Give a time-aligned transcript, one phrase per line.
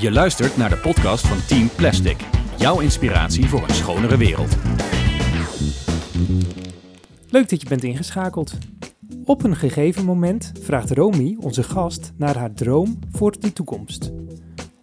[0.00, 2.16] Je luistert naar de podcast van Team Plastic.
[2.56, 4.56] Jouw inspiratie voor een schonere wereld.
[7.30, 8.54] Leuk dat je bent ingeschakeld.
[9.24, 14.12] Op een gegeven moment vraagt Romy, onze gast, naar haar droom voor de toekomst.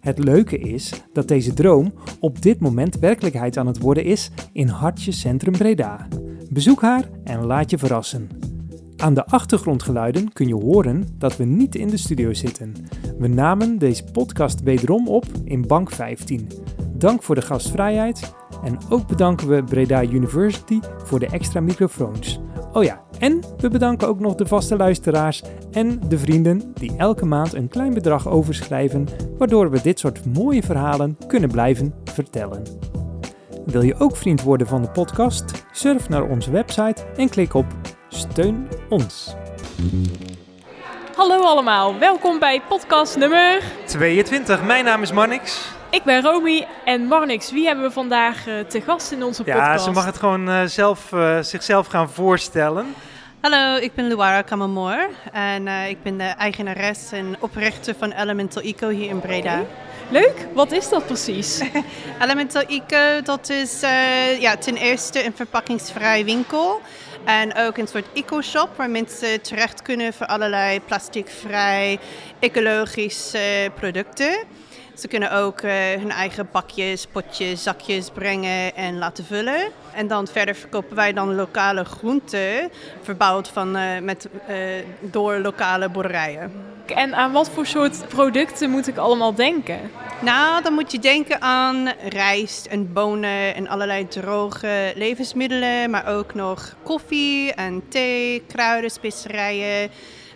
[0.00, 4.68] Het leuke is dat deze droom op dit moment werkelijkheid aan het worden is in
[4.68, 6.08] Hartje Centrum Breda.
[6.50, 8.28] Bezoek haar en laat je verrassen.
[8.96, 12.74] Aan de achtergrondgeluiden kun je horen dat we niet in de studio zitten.
[13.18, 16.48] We namen deze podcast wederom op in Bank 15.
[16.92, 22.40] Dank voor de gastvrijheid en ook bedanken we Breda University voor de extra microfoons.
[22.72, 27.26] Oh ja, en we bedanken ook nog de vaste luisteraars en de vrienden die elke
[27.26, 29.06] maand een klein bedrag overschrijven,
[29.38, 32.62] waardoor we dit soort mooie verhalen kunnen blijven vertellen.
[33.66, 35.66] Wil je ook vriend worden van de podcast?
[35.72, 37.66] Surf naar onze website en klik op
[38.08, 39.36] Steun ons.
[41.16, 44.62] Hallo allemaal, welkom bij podcast nummer 22.
[44.64, 45.68] Mijn naam is Marnix.
[45.90, 49.66] Ik ben Romy en Marnix, wie hebben we vandaag uh, te gast in onze podcast?
[49.66, 52.94] Ja, ze mag het gewoon uh, zelf, uh, zichzelf gaan voorstellen.
[53.40, 58.88] Hallo, ik ben Luara Kamamoor en ik ben de eigenares en oprichter van Elemental Eco
[58.88, 59.52] hier in Breda.
[59.52, 59.66] Okay.
[60.08, 61.62] Leuk, wat is dat precies?
[62.22, 63.80] Elemental Eco, dat is
[64.40, 66.80] ja, ten eerste een verpakkingsvrij winkel.
[67.26, 71.98] En ook een soort eco-shop waar mensen terecht kunnen voor allerlei plasticvrij,
[72.38, 74.44] ecologische producten.
[74.94, 79.70] Ze kunnen ook uh, hun eigen bakjes, potjes, zakjes brengen en laten vullen.
[79.94, 82.70] En dan verder verkopen wij dan lokale groenten,
[83.02, 84.56] verbouwd van, uh, met, uh,
[85.00, 86.52] door lokale boerderijen.
[86.86, 89.80] En aan wat voor soort producten moet ik allemaal denken?
[90.20, 96.34] Nou, dan moet je denken aan rijst en bonen en allerlei droge levensmiddelen, maar ook
[96.34, 99.90] nog koffie en thee, kruiden, specerijen.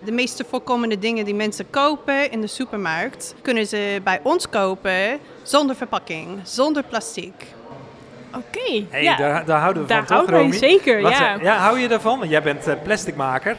[0.05, 5.19] De meeste voorkomende dingen die mensen kopen in de supermarkt, kunnen ze bij ons kopen
[5.43, 7.33] zonder verpakking, zonder plastic.
[8.29, 8.59] Oké.
[8.59, 9.17] Okay, hey, ja.
[9.17, 10.53] daar, daar, houden we daar van, toch, Romy?
[10.53, 11.39] zeker, Wat, ja.
[11.43, 11.57] ja.
[11.57, 12.19] Hou je daarvan?
[12.19, 13.57] Want jij bent uh, plasticmaker.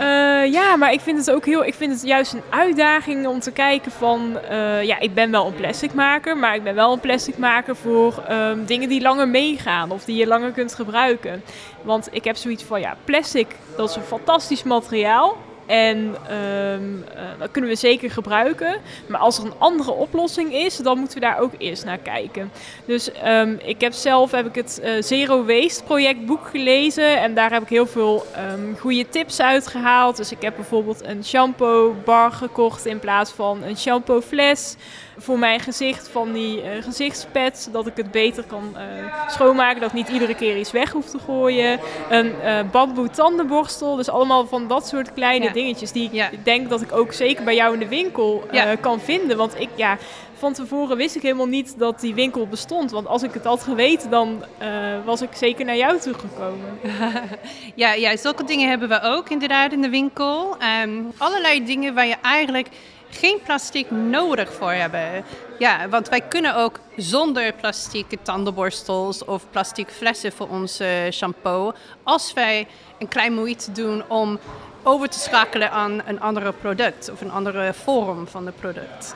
[0.00, 1.64] Uh, ja, maar ik vind het ook heel.
[1.64, 4.38] Ik vind het juist een uitdaging om te kijken van.
[4.50, 8.64] Uh, ja, ik ben wel een plasticmaker, maar ik ben wel een plasticmaker voor um,
[8.64, 11.42] dingen die langer meegaan of die je langer kunt gebruiken.
[11.82, 13.46] Want ik heb zoiets van ja, plastic,
[13.76, 15.36] dat is een fantastisch materiaal.
[15.70, 18.76] En um, uh, dat kunnen we zeker gebruiken.
[19.06, 22.52] Maar als er een andere oplossing is, dan moeten we daar ook eerst naar kijken.
[22.84, 27.20] Dus um, ik heb zelf heb ik het uh, Zero Waste projectboek gelezen.
[27.20, 30.16] En daar heb ik heel veel um, goede tips uitgehaald.
[30.16, 34.76] Dus ik heb bijvoorbeeld een shampoo bar gekocht in plaats van een shampoo fles
[35.20, 39.88] voor mijn gezicht van die uh, gezichtspads, zodat ik het beter kan uh, schoonmaken, dat
[39.88, 41.80] ik niet iedere keer iets weg hoef te gooien.
[42.08, 45.52] Een uh, bamboe tandenborstel, dus allemaal van dat soort kleine ja.
[45.52, 46.30] dingetjes die ja.
[46.30, 48.74] ik denk dat ik ook zeker bij jou in de winkel ja.
[48.74, 49.36] kan vinden.
[49.36, 49.98] Want ik, ja,
[50.40, 52.90] van tevoren wist ik helemaal niet dat die winkel bestond.
[52.90, 54.68] Want als ik het had geweten, dan uh,
[55.04, 56.78] was ik zeker naar jou toe gekomen.
[57.74, 60.56] ja, ja, zulke dingen hebben we ook inderdaad in de winkel.
[60.84, 62.68] Um, allerlei dingen waar je eigenlijk
[63.10, 65.24] geen plastic nodig voor hebben.
[65.58, 71.72] Ja, want wij kunnen ook zonder plastic tandenborstels of plastic flessen voor onze shampoo.
[72.02, 72.66] Als wij
[72.98, 74.38] een klein moeite doen om
[74.82, 79.14] over te schakelen aan een ander product of een andere vorm van het product.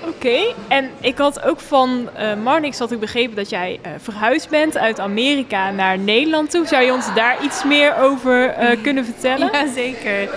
[0.00, 0.54] Oké, okay.
[0.68, 4.76] en ik had ook van uh, Marnix had ik begrepen dat jij uh, verhuisd bent
[4.76, 6.66] uit Amerika naar Nederland toe.
[6.66, 9.50] Zou je ons daar iets meer over uh, kunnen vertellen?
[9.52, 10.28] Jazeker.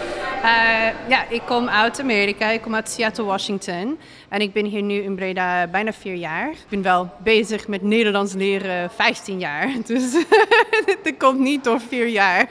[1.08, 2.50] ja, ik kom uit Amerika.
[2.50, 3.98] Ik kom uit Seattle, Washington.
[4.30, 6.50] En ik ben hier nu in Breda bijna vier jaar.
[6.50, 9.72] Ik ben wel bezig met Nederlands leren 15 jaar.
[9.86, 10.12] Dus
[11.04, 12.50] dat komt niet door vier jaar.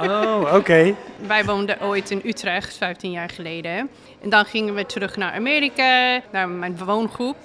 [0.00, 0.56] oh, oké.
[0.56, 0.94] Okay.
[1.26, 3.90] Wij woonden ooit in Utrecht, 15 jaar geleden.
[4.24, 7.36] En dan gingen we terug naar Amerika, naar mijn woongroep.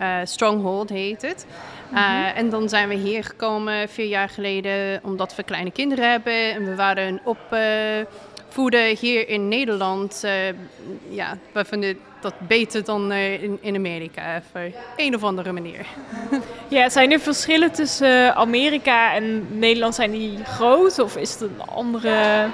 [0.00, 1.46] Uh, Stronghold heet het.
[1.92, 2.24] Uh, mm-hmm.
[2.24, 6.52] En dan zijn we hier gekomen vier jaar geleden omdat we kleine kinderen hebben.
[6.52, 10.22] En we waren opvoeden hier in Nederland.
[10.24, 10.32] Uh,
[11.08, 15.86] ja, we vinden dat beter dan in, in Amerika, op een of andere manier.
[16.68, 19.94] Ja, zijn er verschillen tussen Amerika en Nederland?
[19.94, 22.46] Zijn die groot of is het een andere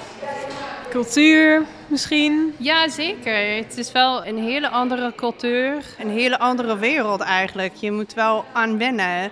[0.90, 2.54] cultuur misschien?
[2.56, 3.56] Ja, zeker.
[3.56, 7.74] Het is wel een hele andere cultuur, een hele andere wereld eigenlijk.
[7.74, 9.30] Je moet wel aan wennen.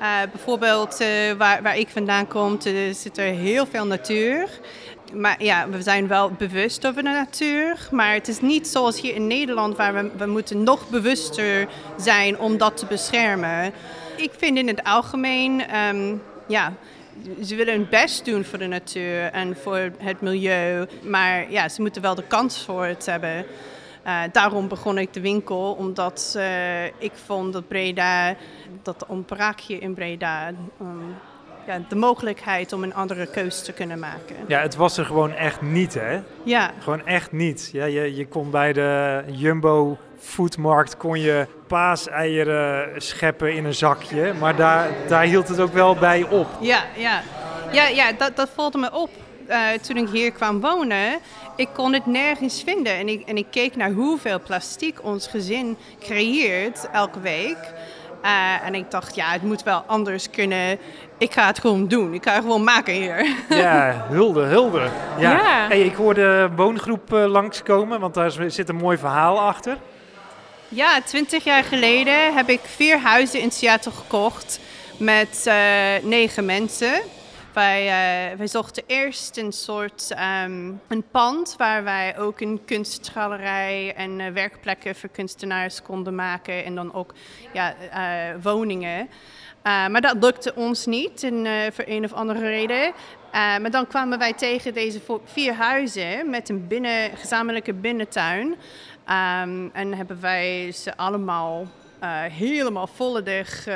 [0.00, 1.08] Uh, bijvoorbeeld uh,
[1.38, 4.48] waar, waar ik vandaan kom, uh, zit er heel veel natuur.
[5.14, 7.88] Maar ja, we zijn wel bewust over de natuur.
[7.90, 12.38] Maar het is niet zoals hier in Nederland, waar we, we moeten nog bewuster zijn
[12.38, 13.72] om dat te beschermen.
[14.16, 16.72] Ik vind in het algemeen, um, ja,
[17.44, 20.86] ze willen hun best doen voor de natuur en voor het milieu.
[21.02, 23.46] Maar ja, ze moeten wel de kans voor het hebben.
[24.06, 28.34] Uh, daarom begon ik de winkel, omdat uh, ik vond dat Breda,
[28.82, 30.48] dat ontbrak je in Breda,
[30.80, 31.14] um,
[31.66, 34.36] ja, de mogelijkheid om een andere keuze te kunnen maken.
[34.46, 36.20] Ja, het was er gewoon echt niet, hè?
[36.42, 36.70] Ja.
[36.78, 37.70] Gewoon echt niet.
[37.72, 44.32] Ja, je, je kon bij de Jumbo foodmarkt kon je paaseieren scheppen in een zakje,
[44.40, 46.46] maar daar, daar hield het ook wel bij op.
[46.60, 47.22] Ja, ja.
[47.72, 49.10] ja, ja dat, dat valt me op.
[49.48, 51.18] Uh, toen ik hier kwam wonen,
[51.56, 52.92] ik kon het nergens vinden.
[52.92, 57.72] En ik, en ik keek naar hoeveel plastic ons gezin creëert elke week.
[58.24, 60.78] Uh, en ik dacht, ja, het moet wel anders kunnen.
[61.18, 62.14] Ik ga het gewoon doen.
[62.14, 63.26] Ik ga het gewoon maken hier.
[63.48, 64.88] Ja, hulde, hulde.
[65.18, 65.30] Ja.
[65.30, 65.68] ja.
[65.68, 69.76] Hey, ik hoorde woongroep uh, langskomen, want daar zit een mooi verhaal achter.
[70.70, 74.60] Ja, twintig jaar geleden heb ik vier huizen in Seattle gekocht
[74.96, 75.54] met uh,
[76.02, 77.00] negen mensen.
[77.52, 83.94] Wij, uh, wij zochten eerst een soort um, een pand waar wij ook een kunstgalerij
[83.94, 86.64] en uh, werkplekken voor kunstenaars konden maken.
[86.64, 87.14] En dan ook
[87.52, 87.74] ja,
[88.42, 89.08] woningen.
[89.62, 91.30] maar dat lukte ons niet
[91.72, 92.92] voor een of andere reden.
[93.32, 98.56] maar dan kwamen wij tegen deze vier huizen met een binnen, gezamenlijke binnentuin.
[99.10, 101.66] Um, en hebben wij ze allemaal
[102.30, 103.66] helemaal volledig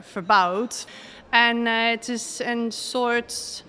[0.00, 0.86] verbouwd.
[1.30, 3.64] En uh, het is een soort,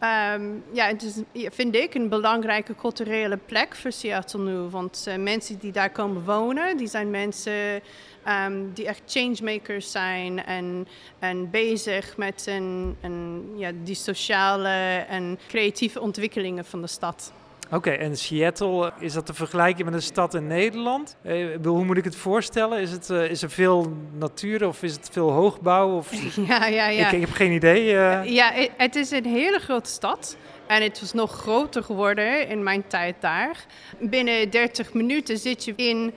[0.00, 1.14] um, ja, het is,
[1.54, 4.56] vind ik, een belangrijke culturele plek voor Seattle nu.
[4.56, 7.82] Want uh, mensen die daar komen wonen, die zijn mensen
[8.46, 15.38] um, die echt changemakers zijn en, en bezig met een, een, ja, die sociale en
[15.48, 17.32] creatieve ontwikkelingen van de stad.
[17.70, 21.16] Oké, en Seattle, is dat te vergelijken met een stad in Nederland?
[21.22, 22.80] Eh, hoe moet ik het voorstellen?
[22.80, 25.96] Is, het, uh, is er veel natuur of is het veel hoogbouw?
[25.96, 26.10] Of...
[26.46, 27.06] Ja, ja, ja.
[27.06, 27.92] Ik, ik heb geen idee.
[27.92, 28.24] Uh...
[28.24, 30.36] Ja, het is een hele grote stad.
[30.66, 33.64] En het was nog groter geworden in mijn tijd daar.
[34.00, 36.12] Binnen 30 minuten zit je in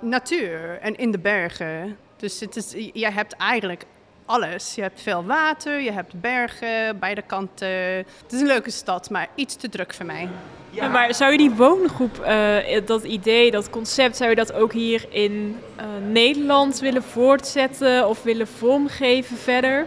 [0.00, 1.96] natuur en in de bergen.
[2.16, 3.84] Dus het is, je hebt eigenlijk
[4.26, 4.74] alles.
[4.74, 7.68] Je hebt veel water, je hebt bergen, beide kanten.
[7.68, 10.28] Het is een leuke stad, maar iets te druk voor mij.
[10.70, 10.88] Ja.
[10.88, 15.06] Maar zou je die woongroep, uh, dat idee, dat concept, zou je dat ook hier
[15.08, 19.86] in uh, Nederland willen voortzetten of willen vormgeven verder?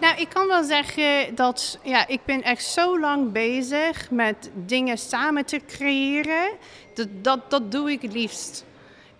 [0.00, 4.98] Nou, ik kan wel zeggen dat ja, ik ben echt zo lang bezig met dingen
[4.98, 6.50] samen te creëren.
[6.94, 8.64] Dat, dat, dat doe ik het liefst.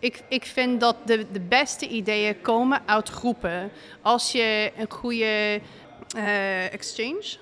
[0.04, 3.70] Ik, ik vind dat de, de beste ideeën komen uit groepen.
[4.02, 5.60] Als je een goede
[6.16, 7.36] uh, exchange,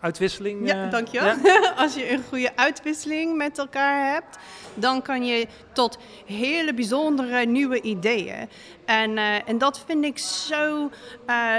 [0.00, 0.68] uitwisseling.
[0.68, 1.36] Ja, uh, dankjewel.
[1.42, 1.72] Ja?
[1.82, 4.38] Als je een goede uitwisseling met elkaar hebt,
[4.74, 8.48] dan kan je tot hele bijzondere nieuwe ideeën.
[8.84, 10.90] En, uh, en dat vind ik zo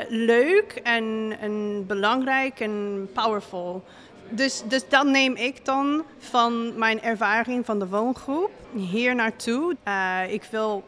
[0.10, 3.83] leuk en, en belangrijk en powerful.
[4.30, 9.75] Dus, dus dat neem ik dan van mijn ervaring van de woongroep hier naartoe.
[9.88, 10.83] Uh, ik wil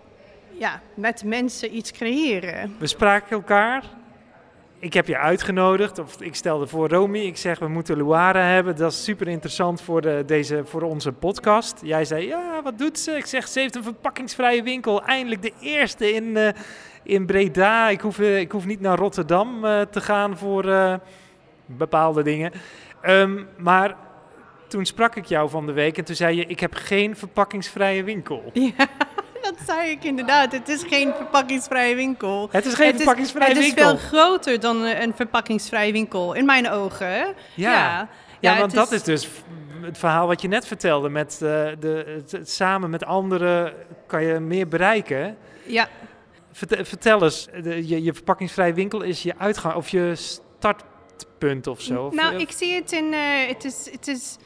[0.52, 2.76] ja, met mensen iets creëren.
[2.80, 3.84] We spraken elkaar.
[4.80, 8.76] Ik heb je uitgenodigd, of ik stelde voor Romy, ik zeg we moeten Luara hebben.
[8.76, 11.80] Dat is super interessant voor, de, deze, voor onze podcast.
[11.84, 13.12] Jij zei, ja, wat doet ze?
[13.12, 15.04] Ik zeg, ze heeft een verpakkingsvrije winkel.
[15.04, 16.50] Eindelijk de eerste in, uh,
[17.04, 17.90] in Breda.
[17.90, 19.62] Ik hoef, uh, ik hoef niet naar Rotterdam
[19.92, 21.00] te gaan voor
[21.66, 22.52] bepaalde dingen.
[23.06, 23.96] Um, maar
[24.68, 28.04] toen sprak ik jou van de week en toen zei je: Ik heb geen verpakkingsvrije
[28.04, 28.52] winkel.
[29.44, 30.52] Ja, dat zei ik inderdaad.
[30.52, 32.50] Het is geen verpakkingsvrije winkel.
[32.52, 33.88] Het is geen het verpakkingsvrije is, winkel.
[33.88, 37.08] Het is veel groter dan een verpakkingsvrije winkel, in mijn ogen.
[37.08, 38.10] Ja, ja.
[38.40, 39.30] ja, want dat is dus
[39.82, 41.10] het verhaal wat je net vertelde.
[41.10, 43.74] Met uh, de, het, samen met anderen
[44.08, 45.38] kan je meer bereiken.
[45.66, 45.88] Ja.
[46.52, 50.84] Vertel, vertel eens, de, je, je verpakkingsvrije winkel is je uitgang of je start
[51.38, 52.10] punt of zo?
[52.14, 53.14] Nou, ik zie het in.
[53.14, 54.38] Uh, het is, het is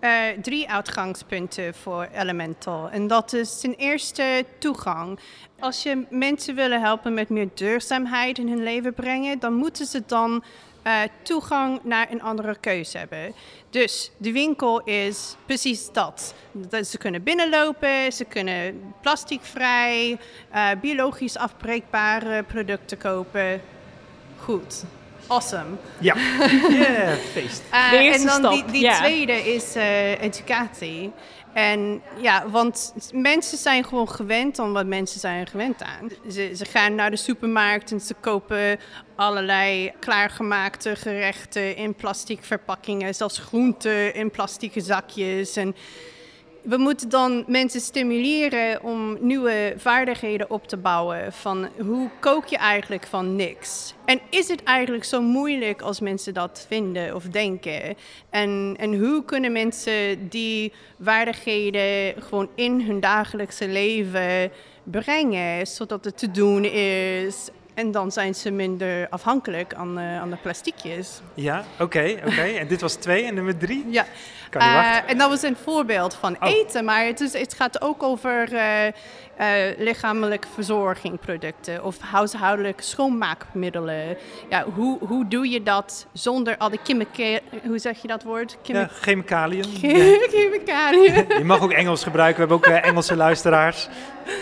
[0.00, 0.10] uh,
[0.42, 2.88] drie uitgangspunten voor Elemental.
[2.90, 5.18] En dat is ten eerste toegang.
[5.58, 10.02] Als je mensen willen helpen met meer duurzaamheid in hun leven brengen, dan moeten ze
[10.06, 10.44] dan
[10.86, 13.34] uh, toegang naar een andere keuze hebben.
[13.70, 16.34] Dus de winkel is precies dat.
[16.52, 20.18] dat ze kunnen binnenlopen, ze kunnen plasticvrij,
[20.54, 23.60] uh, biologisch afbreekbare producten kopen.
[24.36, 24.84] Goed
[25.28, 25.76] awesome.
[26.00, 26.14] Ja,
[26.68, 27.62] yeah, feest.
[27.72, 28.52] Uh, en dan stap.
[28.52, 31.12] die, die tweede is uh, educatie.
[31.52, 36.10] En ja, want mensen zijn gewoon gewend aan wat mensen zijn gewend aan.
[36.30, 38.78] Ze, ze gaan naar de supermarkt en ze kopen
[39.16, 43.14] allerlei klaargemaakte gerechten in plastic verpakkingen.
[43.14, 45.56] Zelfs groenten in plastic zakjes.
[45.56, 45.74] En
[46.68, 51.32] we moeten dan mensen stimuleren om nieuwe vaardigheden op te bouwen.
[51.32, 53.94] Van hoe kook je eigenlijk van niks?
[54.04, 57.96] En is het eigenlijk zo moeilijk als mensen dat vinden of denken?
[58.30, 64.50] En, en hoe kunnen mensen die vaardigheden gewoon in hun dagelijkse leven
[64.82, 67.48] brengen, zodat het te doen is
[67.78, 71.20] en dan zijn ze minder afhankelijk aan, uh, aan de plastiekjes.
[71.34, 72.42] Ja, oké, oké.
[72.42, 73.84] en dit was twee en nummer drie?
[73.90, 74.04] Ja.
[74.50, 75.04] Kan niet wachten.
[75.04, 76.48] Uh, en dat was een voorbeeld van Oh.
[76.50, 78.60] eten, maar het, is, het gaat ook over uh,
[79.78, 84.16] lichamelijke verzorgingproducten of huishoudelijke schoonmaakmiddelen.
[84.50, 88.56] Ja, hoe, hoe doe je dat zonder al de chemica- hoe zeg je dat woord?
[88.62, 89.64] Chemi- Ja, chemicaliën.
[90.32, 91.24] chemicaliën.
[91.38, 92.42] Je mag ook Engels gebruiken.
[92.48, 93.88] We hebben ook eh, Engelse luisteraars.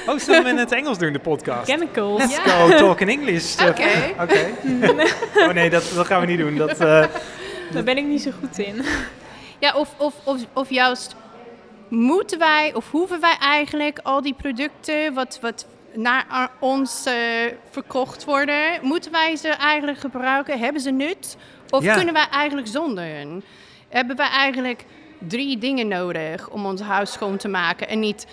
[0.07, 1.71] Oh, zullen we in het Engels doen, de podcast?
[1.71, 2.21] Chemicals.
[2.21, 3.57] Let's go talk in English.
[3.57, 3.88] Eh, Oké.
[4.23, 4.47] Oké.
[5.47, 6.57] oh nee, dat, dat gaan we niet doen.
[6.57, 7.05] Dat, eh,
[7.71, 8.83] Daar ben ik niet zo goed in.
[9.59, 11.15] Ja, of, of, of, of juist
[11.88, 17.14] moeten wij of hoeven wij eigenlijk al die producten wat, wat naar ons eh,
[17.71, 20.59] verkocht worden, moeten wij ze eigenlijk gebruiken?
[20.59, 21.37] Hebben ze nut?
[21.71, 21.95] Of Ja.
[21.95, 23.07] kunnen wij eigenlijk zonder?
[23.88, 24.85] Hebben wij eigenlijk
[25.19, 28.26] drie dingen nodig om ons huis schoon te maken en niet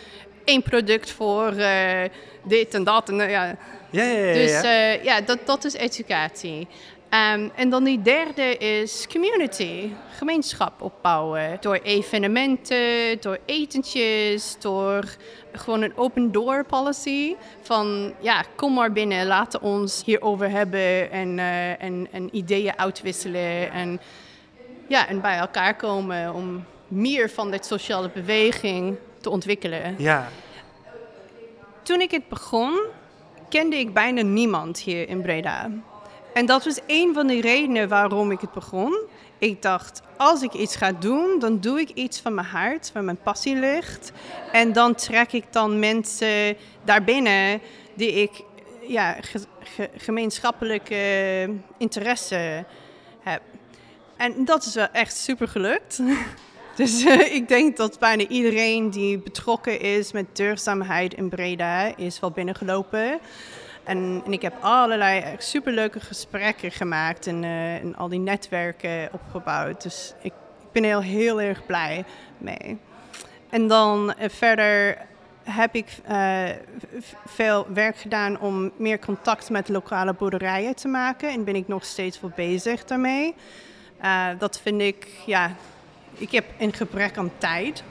[0.45, 2.10] één product voor eh,
[2.43, 3.10] dit en dat?
[3.10, 3.55] En, eh, ja.
[3.89, 4.33] ja, ja, ja.
[4.33, 4.91] Dus ja.
[5.03, 6.67] ja, dat, dat is educatie.
[7.13, 11.58] Ehm, en dan die derde is community, gemeenschap opbouwen.
[11.60, 15.03] Door evenementen, door etentjes, door
[15.51, 17.36] gewoon een open door policy.
[17.62, 23.72] Van ja, kom maar binnen, laten ons hierover hebben en, eh, en, en ideeën uitwisselen.
[23.72, 24.00] En,
[24.88, 29.96] ja, en bij elkaar komen om meer van dit sociale beweging te ontwikkelen.
[29.98, 30.27] ja.
[31.84, 32.79] Toen ik het begon,
[33.50, 35.70] kende ik bijna niemand hier in Breda.
[36.33, 38.97] En dat was een van de redenen waarom ik het begon.
[39.37, 43.03] Ik dacht, als ik iets ga doen, dan doe ik iets van mijn hart, waar
[43.03, 44.11] mijn passie ligt.
[44.51, 47.61] En dan trek ik dan mensen daarbinnen
[47.93, 48.31] die ik
[48.87, 52.65] ja, ge- ge- gemeenschappelijke interesse
[53.19, 53.41] heb.
[54.17, 55.99] En dat is wel echt super gelukt.
[56.75, 62.19] Dus eh, ik denk dat bijna iedereen die betrokken is met duurzaamheid in Breda is
[62.19, 63.19] wel binnengelopen.
[63.83, 69.09] En, en ik heb allerlei echt superleuke gesprekken gemaakt en, eh, en al die netwerken
[69.11, 69.83] opgebouwd.
[69.83, 70.33] Dus ik,
[70.71, 72.03] ben heel, heel erg blij
[72.37, 72.77] mee.
[73.49, 74.97] En dan eh, verder
[75.43, 76.43] heb ik eh,
[77.25, 81.29] veel werk gedaan om meer contact met lokale boerderijen te maken.
[81.29, 83.35] En ben ik nog steeds wel bezig daarmee.
[83.99, 85.55] Eh, dat vind ik, ja,
[86.17, 87.83] ik heb een gebrek aan tijd.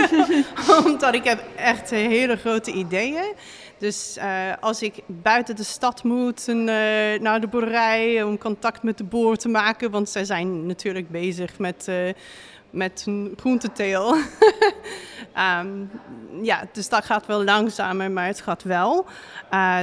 [0.84, 3.34] Omdat ik heb echt hele grote ideeën.
[3.78, 6.54] Dus eh, als ik buiten de stad moet eh,
[7.20, 11.58] naar de boerderij om contact met de boer te maken, want zij zijn natuurlijk bezig
[11.58, 12.08] met, eh
[12.70, 14.14] met hun groenteteel.
[15.32, 15.68] Ehm,
[16.42, 19.06] ja, dus dat gaat wel langzamer, maar het gaat wel.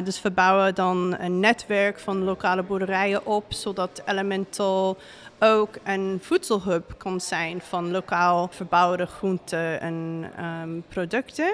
[0.03, 4.97] Dus we bouwen dan een netwerk van lokale boerderijen op, zodat Elemental
[5.39, 11.53] ook een voedselhub kan zijn van lokaal verbouwde groenten en ehm, producten.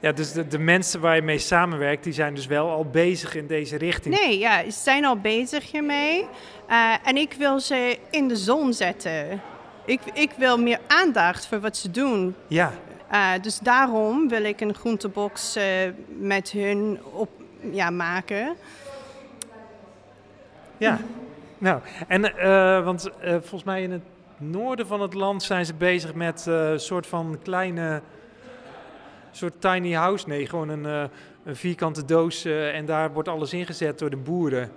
[0.00, 3.34] Ja, dus de, de mensen waar je mee samenwerkt, die zijn dus wel al bezig
[3.34, 4.18] in deze richting.
[4.20, 6.26] Nee, ja, ze zijn al bezig hiermee.
[6.66, 9.40] Eh, en ik wil ze in de zon zetten.
[9.84, 12.34] Ik, ik wil meer aandacht voor wat ze doen.
[12.46, 12.72] Ja,
[13.10, 15.64] Eh, dus daarom wil ik een groentebox eh,
[16.18, 17.28] met hun op,
[17.70, 18.56] ja, maken.
[20.76, 20.98] ja.
[21.58, 22.20] Nou, en
[22.84, 24.02] want volgens mij in het
[24.36, 28.00] noorden van het land zijn ze bezig met een soort van kleine,
[29.36, 30.28] soort tiny house.
[30.28, 31.04] Nee, gewoon een, eh,
[31.44, 34.70] een vierkante doos eh, en daar wordt alles ingezet door de boeren.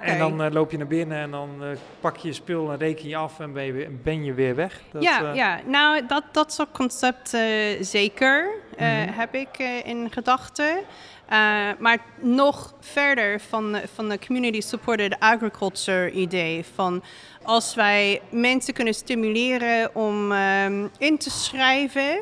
[0.00, 1.50] En dan eh, loop je naar binnen en dan
[2.00, 4.54] pak je je spul en reken je af en ben je weer, ben je weer
[4.54, 4.80] weg.
[4.92, 7.42] Dat, ja, ja, nou dat, dat soort concept eh,
[7.80, 9.12] zeker Mhm.
[9.12, 10.76] heb ik in gedachten.
[11.78, 16.64] Maar nog verder van, van de community supported agriculture idee.
[16.74, 17.02] Van
[17.42, 22.20] als wij mensen kunnen stimuleren om ehm, in te schrijven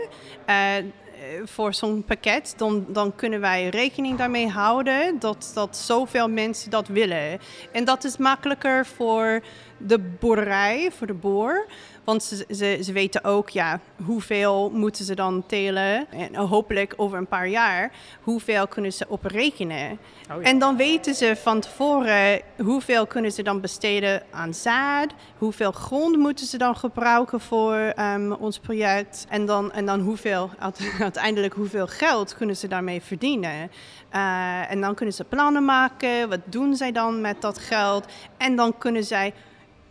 [1.44, 6.88] voor zo'n pakket, dan, dan kunnen wij rekening daarmee houden dat, dat zoveel mensen dat
[6.88, 7.38] willen.
[7.72, 9.40] En dat is makkelijker voor
[9.76, 11.66] de boerderij, voor de boer.
[12.04, 16.10] Want ze, ze, ze weten ook, ja, hoeveel moeten ze dan telen.
[16.10, 17.92] En hopelijk over een paar jaar,
[18.22, 19.98] hoeveel kunnen ze oprekenen.
[20.30, 20.48] Oh ja.
[20.48, 25.12] En dan weten ze van tevoren hoeveel kunnen ze dan besteden aan zaad.
[25.38, 29.26] Hoeveel grond moeten ze dan gebruiken voor ehm, ons project.
[29.28, 33.70] En dan, en dan hoeveel, uite- uiteindelijk hoeveel geld kunnen ze daarmee verdienen.
[34.10, 36.28] Eh, en dan kunnen ze plannen maken.
[36.28, 38.06] Wat doen zij dan met dat geld?
[38.36, 39.34] En dan kunnen zij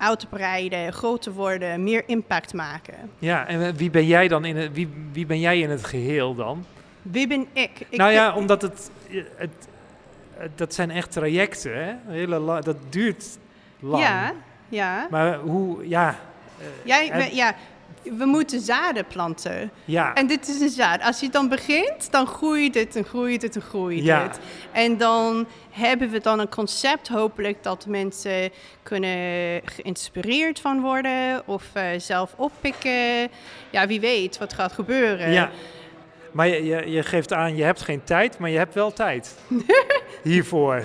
[0.09, 2.95] te breiden, groter worden, meer impact maken.
[3.19, 6.35] Ja, en wie ben jij dan in het, wie, wie ben jij in het geheel
[6.35, 6.65] dan?
[7.01, 7.71] Wie ben ik?
[7.89, 9.67] ik nou ja, omdat het, het, het-
[10.55, 11.93] dat zijn echt trajecten, hè?
[12.07, 13.37] Hele dat duurt
[13.79, 14.03] lang.
[14.03, 14.33] Ja,
[14.69, 15.07] ja.
[15.09, 16.15] Maar hoe, ja,
[16.59, 17.55] eh, Jij, ja.
[18.03, 19.71] We moeten zaden planten.
[19.85, 21.01] ja, En dit is een zaad.
[21.01, 24.21] Als je dan begint, dan groeit het en groeit het en groeit Ja.
[24.21, 24.39] het.
[24.71, 28.49] En dan hebben we dan een concept, hopelijk, dat mensen
[28.83, 33.29] kunnen geïnspireerd van worden of eh, zelf oppikken.
[33.69, 35.31] Ja, wie weet wat gaat gebeuren.
[35.31, 35.49] ja.
[36.31, 39.35] Maar je, je, je geeft aan, je hebt geen tijd, maar je hebt wel tijd
[40.23, 40.83] hiervoor.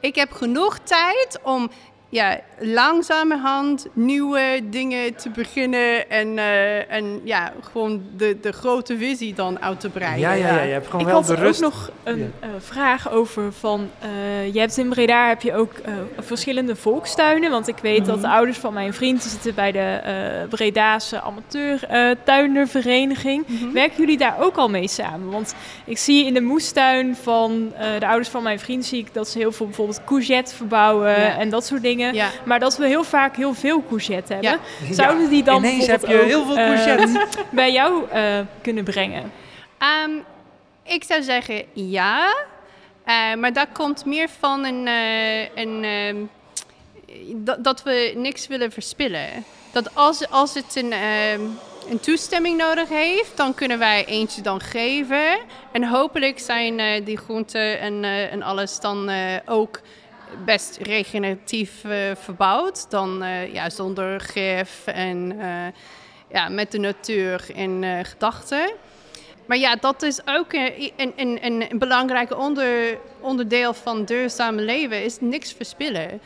[0.00, 1.70] Ik heb genoeg tijd om
[2.12, 9.34] ja, langzamerhand nieuwe dingen te beginnen en, eh, en ja, gewoon de, de grote visie
[9.34, 10.20] dan uit te breiden.
[10.20, 11.64] Ja, ja, ja, je hebt gewoon ik wel had de rust.
[11.64, 12.24] ook nog een Ja.
[12.40, 13.90] eh, vraag over van...
[13.98, 17.50] eh, je hebt in Breda heb je ook eh, verschillende volkstuinen.
[17.50, 18.36] Want ik weet dat de Mhm.
[18.36, 19.22] ouders van mijn vriend...
[19.22, 23.44] zitten bij de eh Bredaanse amateurtuinervereniging.
[23.46, 23.72] Mhm.
[23.72, 25.30] Werken jullie daar ook al mee samen?
[25.30, 25.54] Want
[25.84, 28.84] ik zie in de moestuin van eh, de ouders van mijn vriend...
[28.84, 31.38] zie ik dat ze heel veel bijvoorbeeld courgette verbouwen Ja.
[31.38, 32.00] en dat soort dingen.
[32.10, 32.30] Ja.
[32.44, 34.60] Maar dat we heel vaak heel veel courgette hebben.
[34.88, 34.94] Ja.
[34.94, 37.26] Zouden die dan Ineens heb je heel veel ook, eh, courgette.
[37.50, 39.32] bij jou eh, kunnen brengen?
[39.78, 40.10] Ehm,
[40.82, 42.34] ik zou zeggen ja,
[43.04, 46.16] Eh, maar dat komt meer van een, eh, een ehm,
[47.34, 49.28] dat, dat we niks willen verspillen.
[49.72, 51.40] Dat als, als het een, ehm,
[51.90, 55.38] een toestemming nodig heeft, dan kunnen wij eentje dan geven.
[55.72, 59.80] En hopelijk zijn eh, die groenten en, eh, en alles dan eh, ook
[60.44, 62.90] best regeneratief eh, verbouwd.
[62.90, 65.66] Dan eh, ja, zonder gif en eh,
[66.28, 68.72] ja, met de natuur in gedachten.
[69.46, 75.20] Maar ja, dat is ook een, een, een, belangrijk onder, onderdeel van duurzame leven, is
[75.20, 76.20] niks verspillen.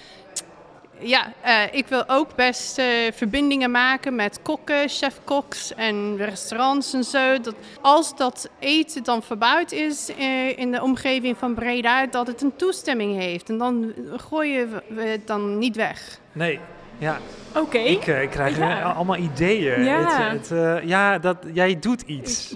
[0.98, 7.04] Ja, eh, ik wil ook best eh, verbindingen maken met kokken, chef-koks en restaurants en
[7.04, 7.40] zo.
[7.40, 12.42] Dat als dat eten dan verbouwd is eh, in de omgeving van Breda, dat het
[12.42, 13.48] een toestemming heeft.
[13.48, 16.18] En dan gooien we het dan niet weg.
[16.32, 16.60] Nee,
[16.98, 17.18] ja.
[17.54, 17.78] Oké.
[17.78, 18.82] Ik, ik krijg Ja.
[18.82, 19.84] allemaal ideeën.
[19.84, 20.30] Ja.
[20.30, 22.54] Het, het, eh, ja, dat, jij doet iets.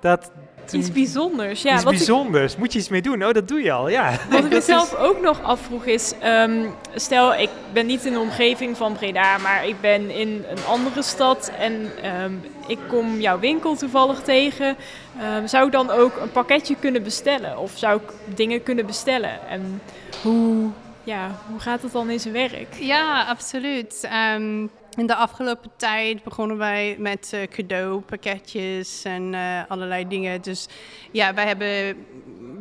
[0.00, 0.30] Dat,
[0.72, 1.62] Iets bijzonders.
[1.62, 2.56] Ja, iets wat ik, bijzonders.
[2.56, 3.24] Moet je iets mee doen?
[3.24, 4.18] Oh, dat doe je al, ja.
[4.30, 6.14] wat ik mezelf ook nog afvroeg is...
[6.20, 10.64] ehm, stel, ik ben niet in de omgeving van Breda, maar ik ben in een
[10.68, 11.52] andere stad...
[11.58, 12.32] en ehm,
[12.66, 14.76] ik kom jouw winkel toevallig tegen.
[15.20, 17.58] Ehm, zou ik dan ook een pakketje kunnen bestellen?
[17.58, 19.48] Of zou ik dingen kunnen bestellen?
[19.48, 19.82] En
[20.22, 20.70] hoe,
[21.04, 22.74] ja, hoe gaat het dan in zijn werk?
[22.78, 24.06] Ja, absoluut.
[24.10, 30.42] Ehm, in de afgelopen tijd begonnen wij met eh, cadeaupakketjes en eh, allerlei dingen.
[30.42, 30.66] Dus
[31.10, 32.04] ja, wij hebben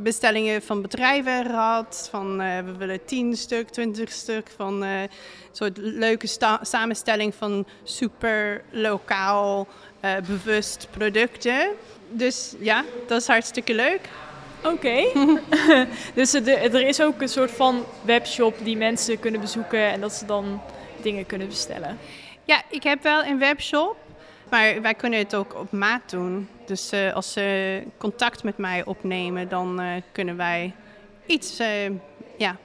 [0.04, 2.08] bestellingen van bedrijven gehad.
[2.12, 4.50] Van eh, we willen 10 stuk, 20 stuk.
[4.56, 5.10] Van een
[5.52, 6.28] soort leuke
[6.62, 9.67] samenstelling van super lokaal
[10.28, 11.70] bewust producten.
[12.10, 14.10] Dus ja, dat is hartstikke leuk.
[14.63, 15.04] Oké.
[16.15, 19.91] dus er is ook een soort van webshop die mensen kunnen bezoeken...
[19.91, 20.62] en dat ze dan
[21.02, 21.98] dingen kunnen bestellen.
[22.51, 23.95] Ja, ik heb wel een webshop,
[24.49, 26.49] maar wij kunnen het ook op maat doen.
[26.65, 30.73] Dus eh, als ze contact met mij opnemen, dan eh, kunnen wij
[31.25, 31.67] iets eh,
[32.37, 32.55] ja,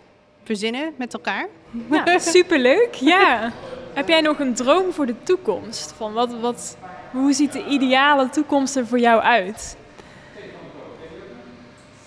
[0.45, 1.47] verzinnen met elkaar.
[1.91, 2.95] Ja, superleuk.
[2.95, 3.53] Ja.
[3.95, 5.93] Heb jij nog een droom voor de toekomst?
[5.97, 6.77] Van wat, wat,
[7.11, 9.77] hoe ziet de ideale toekomst er voor jou uit?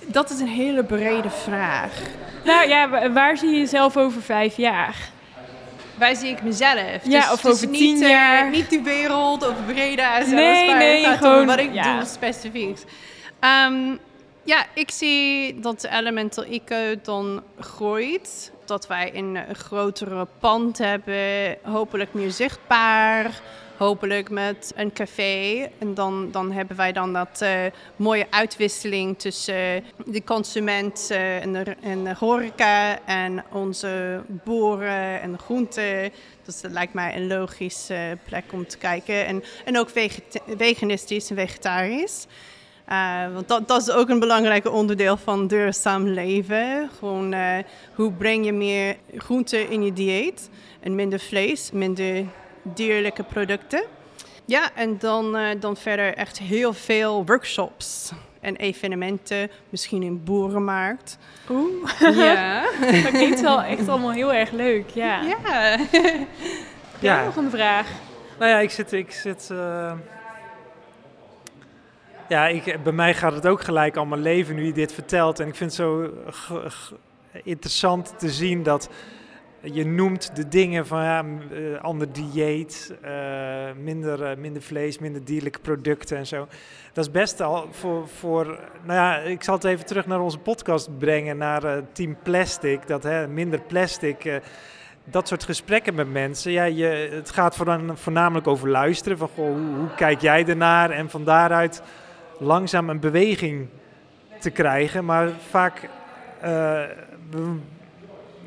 [0.06, 2.02] Dat is een hele brede vraag.
[2.44, 5.10] Nou ja, wa- waar zie je jezelf over vijf jaar?
[6.00, 7.00] Waar zie ik mezelf?
[7.04, 8.50] Ja, Dus- of dus over niet, tien eh, jaar.
[8.50, 11.96] niet de wereld of Breda zelfs, Nee, maar nee, gaat gewoon, om wat ik ja.
[11.98, 12.78] doe specifiek.
[13.40, 13.96] Ehm,
[14.44, 18.52] ja, ik zie dat Elemental Eco dan groeit.
[18.66, 23.42] Dat wij een, grotere pand hebben, hopelijk meer zichtbaar.
[23.80, 25.70] Hopelijk met een café.
[25.78, 27.66] En dan, dan hebben wij dan dat eh,
[27.96, 35.40] mooie uitwisseling tussen eh, de consument eh, en, de, en horeca en onze boeren en
[35.40, 36.12] groenten.
[36.46, 39.26] Dus dat lijkt mij een logische plek om te kijken.
[39.26, 39.90] En, en ook
[40.58, 42.26] veganistisch en vegetarisch.
[43.34, 46.90] Want dat, dat is ook een belangrijk onderdeel van duurzaam leven.
[46.98, 47.36] Gewoon
[47.96, 52.26] hoe breng je meer groenten in je dieet en minder vlees, minder
[52.62, 53.84] dierlijke producten.
[54.46, 61.18] Ja, en dan, eh, dan verder echt heel veel workshops en evenementen, misschien een boerenmarkt.
[61.50, 62.62] Oeh, Ja.
[63.04, 64.90] dat klinkt wel echt allemaal heel erg leuk.
[64.90, 65.22] Ja.
[65.22, 65.38] ja.
[65.42, 65.88] Heb
[67.00, 67.24] jij Ja.
[67.26, 67.88] nog een vraag?
[68.40, 68.92] Nou ja, ik zit...
[68.94, 69.92] Ik zit eh,
[72.28, 75.40] Ja, ik, bij mij gaat het ook gelijk allemaal leven nu je dit vertelt.
[75.40, 76.92] En ik vind het zo g-
[77.44, 78.90] interessant te zien dat
[79.62, 83.12] je noemt de dingen van ja, eh, ander dieet, eh,
[83.82, 86.48] minder, eh, minder vlees, minder dierlijke producten en zo.
[86.94, 88.46] Dat is best al voor, voor,
[88.84, 93.04] nou ja, ik zal het even terug naar onze podcast brengen, naar Team Plastic, dat
[93.04, 94.42] hè, minder plastic,
[95.04, 96.52] dat soort gesprekken met mensen.
[96.52, 97.56] Ja, je, het gaat
[97.94, 101.82] voornamelijk over luisteren, van goh, hoe, hoe kijk jij ernaar en van daaruit
[102.40, 103.68] langzaam een beweging
[104.40, 105.90] te krijgen, maar vaak,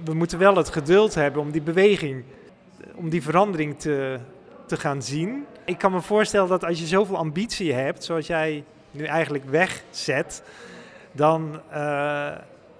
[0.04, 2.24] we moeten wel het geduld hebben om die beweging,
[2.94, 4.18] om die verandering te,
[4.66, 5.44] te gaan zien.
[5.64, 10.42] Ik kan me voorstellen dat als je zoveel ambitie hebt, zoals jij nu eigenlijk wegzet,
[11.12, 12.30] dan eh,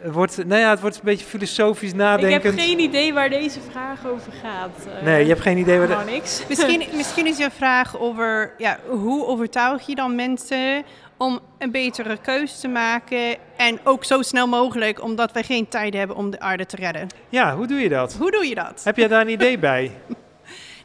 [0.05, 2.43] wordt, nou ja, het wordt een beetje filosofisch Ik nadenkend.
[2.43, 4.87] heb geen idee waar deze vraag over gaat.
[4.97, 5.03] eh.
[5.05, 6.43] Nee, je hebt geen idee waar de- niks.
[6.49, 10.83] Misschien, misschien is je vraag over ja, hoe overtuig je dan mensen
[11.23, 13.37] om een betere keuze te maken.
[13.57, 17.09] En ook zo snel mogelijk, omdat wij geen tijd hebben om de aarde te redden.
[17.29, 18.15] Ja, hoe doe je dat?
[18.15, 18.81] Hoe doe je dat?
[18.85, 19.91] Heb jij daar een idee bij?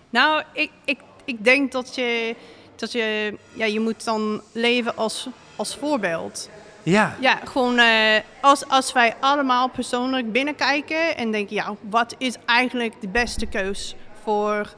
[0.09, 2.35] Nou, ik, ik, ik denk dat je,
[2.75, 6.49] dat je, ja, je moet dan leven als, als voorbeeld.
[6.83, 12.35] Ja, Ja, gewoon eh, als, als wij allemaal persoonlijk binnenkijken en denken, ja, wat is
[12.45, 14.73] eigenlijk de beste keus voor,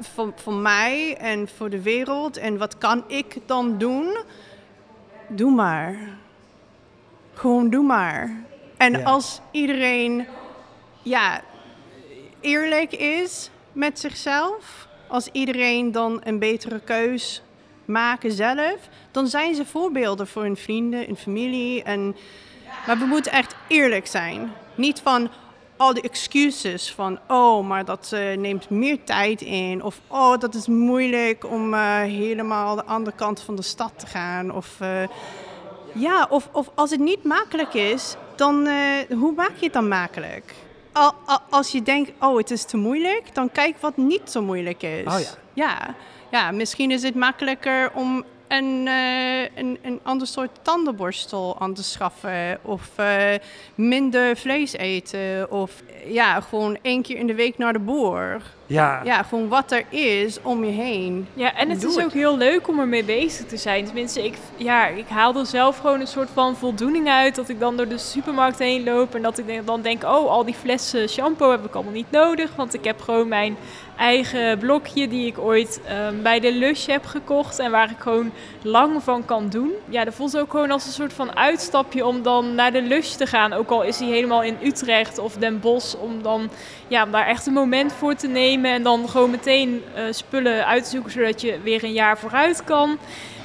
[0.00, 4.16] voor, voor mij en voor de wereld en wat kan ik dan doen?
[5.34, 5.96] Doe maar.
[7.34, 8.30] Gewoon doe maar.
[8.76, 9.02] En Ja.
[9.02, 10.26] als iedereen,
[11.02, 11.40] ja,
[12.40, 17.42] eerlijk is met zichzelf, als iedereen dan een betere keus
[17.84, 18.76] maken zelf,
[19.10, 21.82] dan zijn ze voorbeelden voor hun vrienden, hun familie.
[21.82, 22.16] En,
[22.86, 24.52] maar we moeten echt eerlijk zijn.
[24.74, 25.30] Niet van
[25.76, 29.82] al die excuses van, oh, maar dat eh, neemt meer tijd in.
[29.82, 34.06] Of, oh, dat is moeilijk om eh, helemaal de andere kant van de stad te
[34.06, 34.50] gaan.
[34.54, 35.02] Of, eh,
[35.92, 38.68] ja, of, of als het niet makkelijk is, dan
[39.10, 40.54] hoe maak je het dan makkelijk?
[40.92, 44.42] Al, al- als je denkt, oh, het is te moeilijk, dan kijk wat niet zo
[44.42, 45.06] moeilijk is.
[45.06, 45.28] Oh ja.
[45.54, 45.94] Ja,
[46.30, 51.82] ja misschien is het makkelijker om een, eh, een, een ander soort tandenborstel aan te
[51.82, 52.58] schaffen.
[52.62, 53.34] Of eh,
[53.74, 55.50] minder vlees eten.
[55.50, 58.42] Of ja, gewoon één keer in de week naar de boer.
[58.66, 59.00] ja.
[59.04, 61.26] Ja, gewoon wat er is om je heen.
[61.34, 62.04] Ja, en het Doe is het.
[62.04, 63.84] ook heel leuk om ermee bezig te zijn.
[63.84, 67.34] Tenminste, ik, ja, ik haal er zelf gewoon een soort van voldoening uit.
[67.34, 70.02] Dat ik dan door de supermarkt heen loop en dat ik dan denk...
[70.02, 72.54] oh, al die flessen shampoo heb ik allemaal niet nodig.
[72.56, 73.56] Want ik heb gewoon mijn
[73.96, 77.58] eigen blokje die ik ooit ehm, bij de Lush heb gekocht.
[77.58, 79.72] En waar ik gewoon lang van kan doen.
[79.88, 83.10] Ja, dat voelt ook gewoon als een soort van uitstapje om dan naar de Lush
[83.10, 83.52] te gaan.
[83.52, 85.94] Ook al is die helemaal in Utrecht of Den Bosch.
[85.94, 86.50] Om dan
[86.88, 90.84] ja, daar echt een moment voor te nemen en dan gewoon meteen eh, spullen uit
[90.84, 92.98] te zoeken zodat je weer een jaar vooruit kan.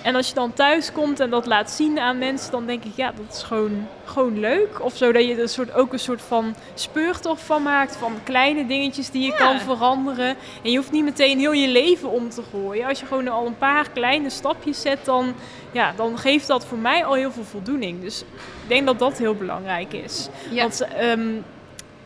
[0.07, 2.91] En als je dan thuis komt en dat laat zien aan mensen, dan denk ik,
[2.95, 4.83] ja, dat is gewoon, gewoon leuk.
[4.83, 8.13] Of zo dat je er een soort, ook een soort van speurtocht van maakt, van
[8.23, 10.35] kleine dingetjes die je kan veranderen.
[10.63, 12.87] En je hoeft niet meteen heel je leven om te gooien.
[12.87, 15.33] Als je gewoon al een paar kleine stapjes zet, dan,
[15.71, 18.01] ja, dan geeft dat voor mij al heel veel voldoening.
[18.01, 20.29] Dus ik denk dat dat heel belangrijk is.
[20.49, 20.61] Ja.
[20.61, 21.29] Want ehm,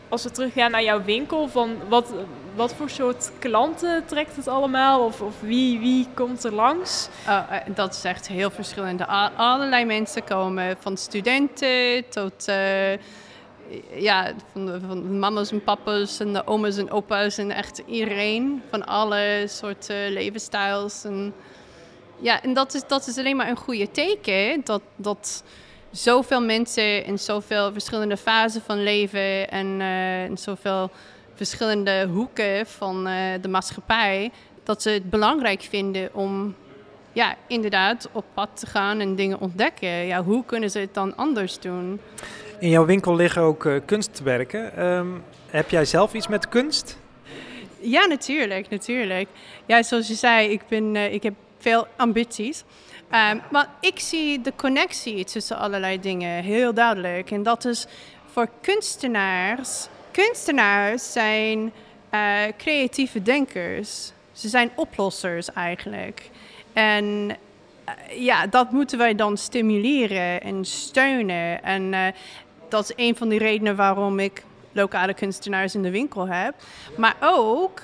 [0.08, 2.12] als we teruggaan naar jouw winkel, van wat,
[2.54, 5.04] wat voor soort klanten trekt het allemaal?
[5.04, 7.08] Of, of wie, wie komt er langs?
[7.28, 9.06] Oh, eh, dat is echt heel verschillend.
[9.36, 12.92] Allerlei mensen komen, van studenten tot eh,
[13.94, 18.86] ja, van, van mama's en papa's en de oma's en opa's en echt iedereen van
[18.86, 21.04] alle soorten levensstijls.
[21.04, 21.34] En,
[22.18, 25.44] ja, en dat is, dat is alleen maar een goede teken dat, dat
[25.90, 30.90] zoveel mensen in zoveel verschillende fasen van leven en eh, in zoveel
[31.34, 34.30] verschillende hoeken van eh, de maatschappij,
[34.64, 36.54] dat ze het belangrijk vinden om
[37.12, 39.88] ja, inderdaad op pad te gaan en dingen ontdekken.
[39.88, 42.00] Ja, hoe kunnen ze het dan anders doen?
[42.58, 44.76] In jouw winkel liggen ook eh, kunstwerken.
[44.76, 45.06] Ehm,
[45.46, 46.98] heb jij zelf iets met kunst?
[47.80, 49.28] Ja, natuurlijk, natuurlijk.
[49.66, 52.64] Ja, zoals je zei, ik, ben, eh, ik heb veel ambities.
[53.10, 57.30] Ehm, maar ik zie de connectie tussen allerlei dingen heel duidelijk.
[57.30, 57.86] En dat is
[58.26, 59.88] voor kunstenaars.
[60.12, 61.72] Kunstenaars zijn
[62.10, 64.12] eh, creatieve denkers.
[64.32, 66.30] Ze zijn oplossers eigenlijk.
[66.72, 67.36] En
[67.84, 71.62] eh, ja, dat moeten wij dan stimuleren en steunen.
[71.62, 72.06] En eh,
[72.68, 76.54] dat is een van de redenen waarom ik lokale kunstenaars in de winkel heb.
[76.96, 77.82] Maar ook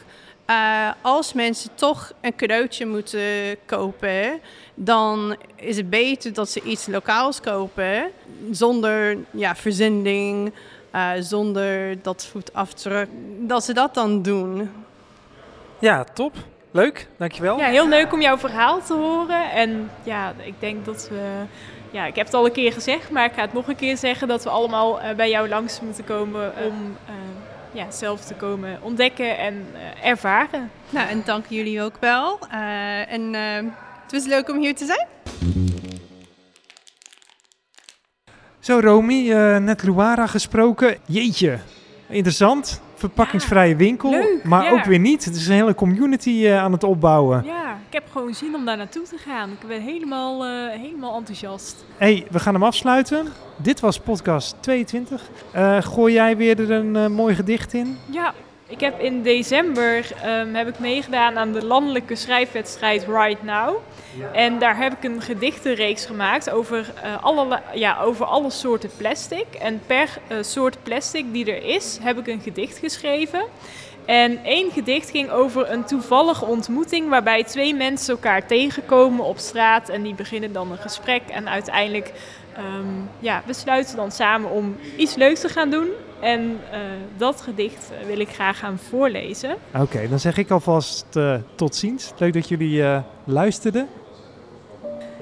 [1.02, 4.40] als mensen toch een cadeautje moeten kopen,
[4.74, 8.10] dan is het beter dat ze iets lokaals kopen
[8.50, 10.52] zonder ja, verzending,
[10.90, 13.09] eh, zonder dat voetafdruk.
[13.38, 14.70] Dat ze dat dan doen.
[15.79, 16.35] Ja, top.
[16.70, 17.59] Leuk, dankjewel.
[17.59, 19.51] Ja, heel leuk om jouw verhaal te horen.
[19.51, 21.42] En ja, ik denk dat we...
[21.90, 23.96] Ja, ik heb het al een keer gezegd, maar ik ga het nog een keer
[23.96, 24.29] zeggen...
[24.29, 26.96] dat we allemaal eh, bij jou langs moeten komen om...
[27.07, 27.14] eh,
[27.72, 30.70] ja, zelf te komen ontdekken en eh, ervaren.
[30.90, 32.38] Nou, en dank jullie ook wel.
[32.53, 33.70] Uh, en uh,
[34.03, 35.07] het was leuk om hier te zijn.
[38.68, 40.96] Zo, Romy, net Luara gesproken.
[41.07, 41.59] Jeetje,
[42.09, 42.81] interessant.
[42.94, 44.70] Verpakkingsvrije winkel, leuk, maar ja.
[44.70, 45.24] ook weer niet.
[45.24, 47.44] Het is een hele community aan het opbouwen.
[47.44, 49.50] Ja, ik heb gewoon zin om daar naartoe te gaan.
[49.50, 51.85] Ik ben helemaal, uh, helemaal enthousiast.
[51.96, 53.26] hey, we gaan hem afsluiten.
[53.57, 55.22] Dit was podcast 22.
[55.57, 57.96] Uh, gooi jij weer er een mooi gedicht in?
[58.11, 58.35] Ja,
[58.68, 63.76] ik heb in december um, heb ik meegedaan aan de landelijke schrijfwedstrijd Right Now.
[64.33, 69.46] En daar heb ik een gedichtenreeks gemaakt over, uh, alle, ja, over alle soorten plastic.
[69.61, 73.42] En per soort plastic die er is, heb ik een gedicht geschreven.
[74.04, 79.88] En één gedicht ging over een toevallige ontmoeting waarbij twee mensen elkaar tegenkomen op straat
[79.88, 82.12] en die beginnen dan een gesprek en uiteindelijk
[82.59, 85.88] um, ja, besluiten dan samen om iets leuks te gaan doen.
[86.20, 86.78] En uh,
[87.16, 89.50] dat gedicht wil ik graag gaan voorlezen.
[89.74, 92.12] Oké, okay, dan zeg ik alvast uh, tot ziens.
[92.18, 93.88] Leuk dat jullie uh, luisterden.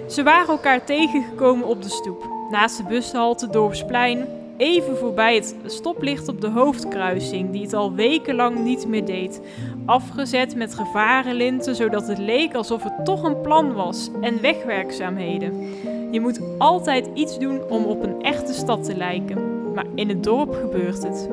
[0.09, 6.28] Ze waren elkaar tegengekomen op de stoep, naast de bushalte Dorpsplein, even voorbij het stoplicht
[6.28, 9.40] op de hoofdkruising, die het al wekenlang niet meer deed.
[9.87, 15.74] Afgezet met gevarenlinten, zodat het leek alsof het toch een plan was, en wegwerkzaamheden.
[16.11, 20.24] Je moet altijd iets doen om op een echte stad te lijken, maar in het
[20.24, 21.28] dorp gebeurt het.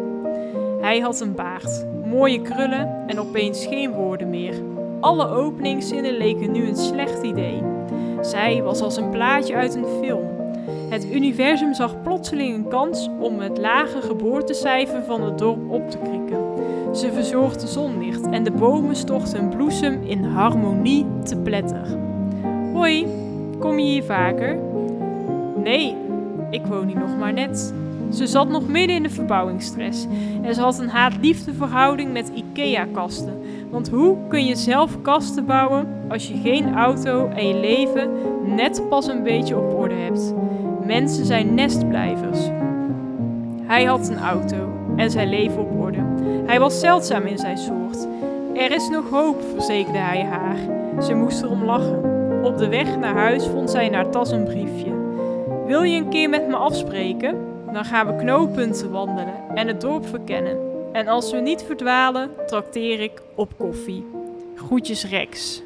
[0.82, 4.54] Hij had een baard, mooie krullen en opeens geen woorden meer.
[5.00, 7.62] Alle openingszinnen leken nu een slecht idee.
[8.22, 10.28] Zij was als een plaatje uit een film.
[10.90, 15.98] Het universum zag plotseling een kans om het lage geboortecijfer van het dorp op te
[15.98, 16.42] krikken.
[16.96, 21.98] Ze verzorgde zonlicht en de bomen stochten bloesem in harmonie te pletter.
[22.74, 23.08] Hoi,
[23.60, 24.58] kom je hier vaker?
[25.64, 25.96] Nee,
[26.50, 27.74] ik woon hier nog maar net.
[28.14, 30.06] Ze zat nog midden in de verbouwingsstress
[30.42, 33.42] en ze had een haat-liefde verhouding met IKEA-kasten.
[33.70, 38.10] Want hoe kun je zelf kasten bouwen als je geen auto en je leven
[38.56, 40.34] net pas een beetje op orde hebt?
[40.86, 42.40] Mensen zijn nestblijvers.
[43.64, 46.04] Hij had een auto en zijn leven op orde.
[46.46, 48.08] Hij was zeldzaam in zijn soort.
[48.54, 50.58] Er is nog hoop, verzekerde hij haar.
[51.02, 52.12] Ze moest erom lachen.
[52.44, 54.92] Op de weg naar huis vond zij in haar tas een briefje.
[55.68, 57.53] Wil je een keer met me afspreken?
[57.74, 60.58] Dan gaan we knooppunten wandelen en het dorp verkennen.
[60.92, 64.06] En als we niet verdwalen, trakteer ik op koffie.
[64.56, 65.62] Groetjes Rex.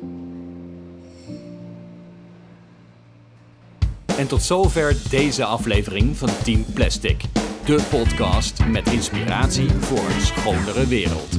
[4.18, 7.22] En tot zover deze aflevering van Team Plastic.
[7.66, 11.38] De podcast met inspiratie voor een schonere wereld.